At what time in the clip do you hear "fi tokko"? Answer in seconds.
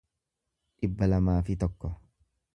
1.51-1.95